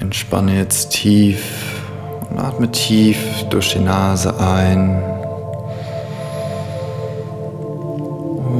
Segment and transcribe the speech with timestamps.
[0.00, 1.82] Entspanne jetzt tief
[2.30, 3.18] und atme tief
[3.50, 5.02] durch die Nase ein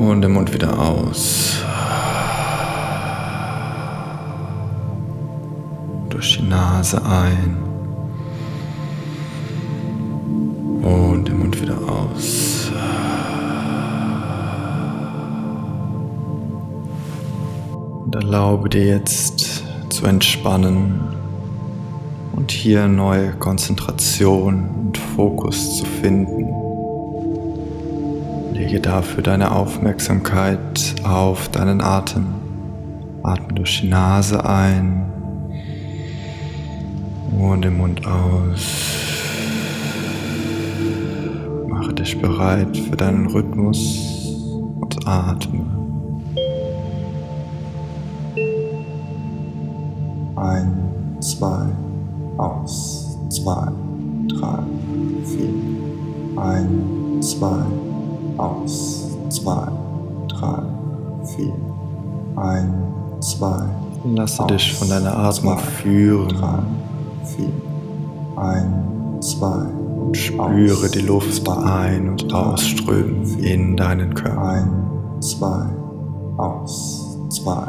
[0.08, 1.58] und den Mund wieder aus.
[6.10, 7.56] Durch die Nase ein
[10.82, 12.70] und den Mund wieder aus.
[18.04, 21.23] Und erlaube dir jetzt zu entspannen
[22.36, 26.48] und hier neue Konzentration und Fokus zu finden.
[28.52, 32.26] Lege dafür deine Aufmerksamkeit auf deinen Atem.
[33.22, 35.06] Atme durch die Nase ein
[37.38, 38.92] und den Mund aus.
[41.68, 44.42] Mache dich bereit für deinen Rhythmus
[44.80, 45.64] und atme.
[50.36, 51.68] Ein, zwei,
[52.38, 53.68] aus, zwei,
[54.28, 54.58] drei,
[55.24, 55.54] vier.
[56.36, 57.62] Ein, zwei,
[58.38, 59.68] aus, zwei,
[60.28, 60.62] drei,
[61.36, 61.52] vier.
[62.36, 62.74] Ein,
[63.20, 63.64] zwei.
[64.04, 66.28] Lasse aus, dich von deiner Atmung zwei, führen.
[66.28, 66.58] Drei,
[67.24, 67.52] vier.
[68.36, 69.66] Ein, zwei.
[70.06, 73.54] und spüre aus, die Luft zwei, ein- und drei, ausströmen vier.
[73.54, 74.42] in deinen Körper.
[74.42, 75.66] Ein, zwei,
[76.36, 77.68] aus, zwei,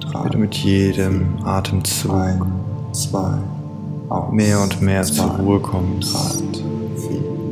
[0.00, 0.24] drei.
[0.24, 2.12] Wie du mit jedem Atemzug.
[2.14, 2.40] Ein,
[2.92, 3.34] zwei,
[4.30, 6.42] mehr und mehr zur Ruhe kommst,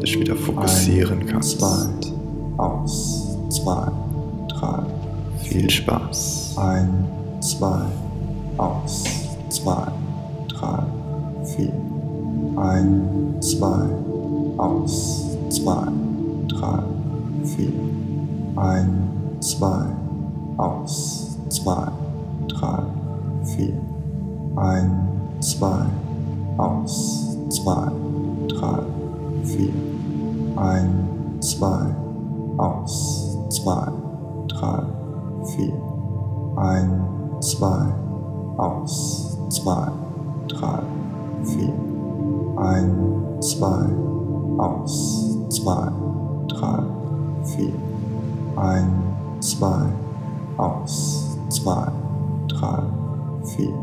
[0.02, 1.62] dich wieder fokussieren kannst.
[2.56, 3.88] Aus, zwei,
[4.48, 4.82] drei,
[5.42, 6.54] Viel Spaß.
[6.56, 7.08] ein,
[7.40, 7.82] zwei,
[8.56, 9.04] aus,
[9.48, 9.86] zwei,
[10.48, 10.82] drei,
[11.56, 11.72] vier.
[12.56, 13.88] Ein, zwei,
[14.58, 15.88] aus, zwei,
[16.48, 16.82] drei,
[17.56, 17.72] vier.
[18.56, 19.08] Ein,
[19.40, 19.86] zwei,
[20.56, 21.88] aus, zwei,
[22.48, 22.82] drei,
[23.56, 23.74] vier.
[24.56, 25.08] Ein,
[25.40, 25.86] zwei,
[26.56, 27.90] aus, zwei,
[28.48, 28.82] drei,
[29.44, 29.72] vier.
[30.56, 31.86] Ein, zwei,
[32.58, 33.88] aus, zwei,
[34.48, 34.82] drei,
[35.44, 35.74] vier.
[36.56, 37.00] Ein,
[37.40, 37.86] zwei,
[38.56, 39.88] aus, zwei,
[40.48, 40.82] drei,
[41.44, 41.72] vier.
[42.56, 43.88] Ein, zwei,
[44.58, 45.88] aus, zwei,
[46.48, 46.82] drei,
[47.44, 47.72] vier.
[48.56, 48.92] Ein,
[49.40, 49.86] zwei,
[50.56, 51.88] aus, zwei,
[52.48, 52.82] drei,
[53.56, 53.74] vier.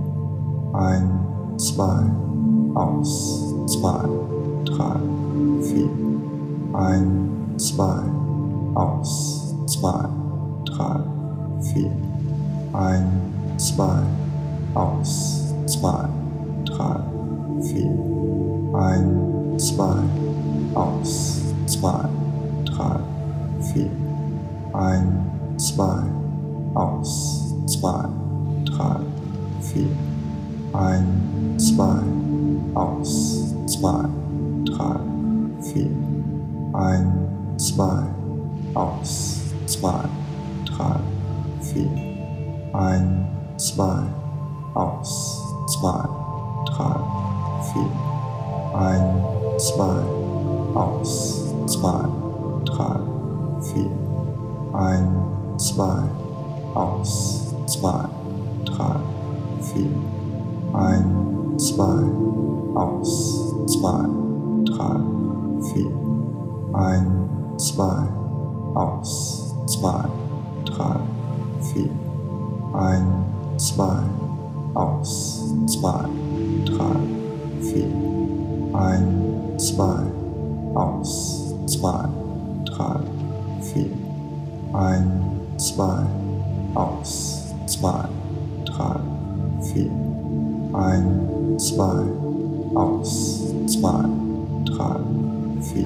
[0.73, 1.09] Ein,
[1.57, 2.05] zwei,
[2.75, 4.05] aus, zwei,
[4.65, 4.99] drei,
[5.61, 5.89] vier.
[6.73, 7.99] Ein, zwei,
[8.75, 10.05] aus, zwei,
[10.65, 10.99] drei,
[11.61, 11.91] vier.
[12.73, 13.09] Ein,
[13.57, 14.01] zwei,
[14.73, 16.07] aus, zwei,
[16.65, 16.99] drei,
[17.61, 17.91] vier.
[18.73, 19.95] Ein, zwei,
[20.73, 22.05] aus, zwei,
[22.65, 22.99] drei,
[23.73, 23.89] vier.
[24.73, 26.03] Ein, zwei,
[26.73, 28.05] aus, zwei,
[28.65, 28.95] drei,
[29.61, 30.10] vier.
[30.73, 31.99] Ein, zwei,
[32.75, 34.05] aus, zwei,
[34.65, 34.99] drei,
[35.61, 35.89] vier.
[36.73, 38.03] Ein, zwei,
[38.73, 40.05] aus, zwei,
[40.65, 40.95] drei,
[41.59, 41.89] vier.
[42.73, 43.27] Ein,
[43.57, 44.03] zwei,
[44.73, 46.07] aus, zwei,
[46.67, 46.95] drei,
[47.73, 47.91] vier.
[48.73, 49.23] Ein,
[49.57, 50.01] zwei,
[50.73, 52.05] aus, zwei,
[52.63, 52.99] drei,
[53.73, 53.91] vier.
[54.73, 55.15] Ein,
[55.57, 56.03] zwei,
[56.75, 58.05] aus, zwei,
[58.63, 58.95] drei,
[59.73, 60.20] vier.
[60.73, 61.99] Ein, zwei,
[62.75, 64.05] aus, zwei,
[64.65, 64.99] drei,
[65.73, 65.91] vier.
[66.73, 68.07] Ein, zwei,
[68.73, 70.05] aus, zwei,
[70.65, 70.95] drei,
[71.73, 71.89] vier.
[72.73, 73.25] Ein,
[73.57, 73.99] zwei,
[74.73, 76.05] aus, zwei,
[76.65, 76.95] drei,
[77.61, 77.87] vier.
[78.73, 80.03] Ein, zwei,
[80.73, 82.07] aus, zwei,
[82.65, 82.99] drei,
[83.61, 83.91] vier.
[84.71, 85.21] Ein,
[85.57, 86.05] zwei,
[86.75, 88.05] aus, zwei,
[88.65, 88.99] drei,
[89.73, 90.20] vier.
[90.73, 92.03] Ein, zwei,
[92.75, 94.05] aus, zwei,
[94.65, 94.99] drei,
[95.61, 95.85] vier.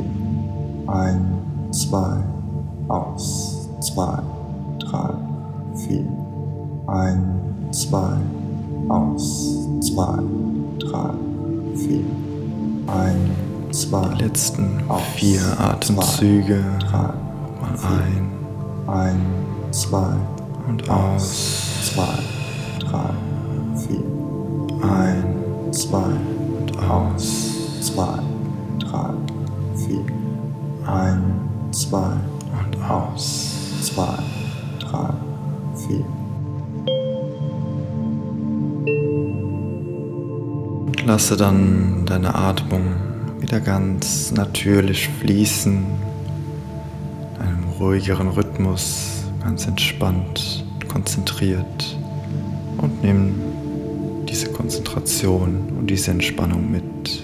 [0.87, 1.25] Ein,
[1.71, 2.17] zwei,
[2.87, 4.19] aus, zwei,
[4.79, 5.13] drei,
[5.75, 6.05] vier.
[6.87, 7.21] Ein,
[7.71, 8.17] zwei,
[8.89, 10.19] aus, zwei,
[10.79, 11.13] drei,
[11.75, 12.05] vier.
[12.87, 13.31] Ein,
[13.71, 16.63] zwei, Die letzten aus, vier Atemzüge.
[16.79, 17.13] drei,
[17.61, 17.89] Mal vier.
[17.89, 18.35] ein
[18.87, 19.21] ein,
[19.71, 20.13] zwei,
[20.67, 21.93] und aus, aus.
[21.93, 22.19] zwei,
[22.79, 23.09] drei.
[24.87, 25.35] Ein
[25.75, 25.97] zwei,
[26.57, 28.19] und aus, zwei,
[28.79, 29.13] drei,
[29.75, 30.05] vier.
[30.85, 31.21] Ein,
[31.71, 32.13] zwei,
[32.53, 33.51] Und aus.
[33.81, 34.17] zwei,
[34.79, 35.09] drei,
[35.75, 36.05] vier.
[41.05, 42.95] Lasse dann deine Atmung
[43.39, 45.83] wieder ganz natürlich fließen.
[47.35, 51.97] In einem ruhigeren Rhythmus, ganz entspannt, konzentriert.
[52.77, 53.35] Und nimm
[54.35, 57.23] diese Konzentration und diese Entspannung mit.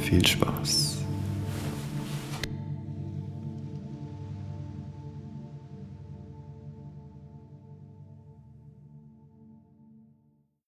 [0.00, 0.81] Viel Spaß.